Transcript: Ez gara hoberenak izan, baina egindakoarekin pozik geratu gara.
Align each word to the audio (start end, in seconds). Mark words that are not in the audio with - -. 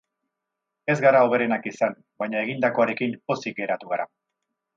Ez 0.93 0.95
gara 1.03 1.19
hoberenak 1.27 1.67
izan, 1.73 1.93
baina 2.23 2.41
egindakoarekin 2.47 3.15
pozik 3.33 3.61
geratu 3.61 3.93
gara. 3.95 4.11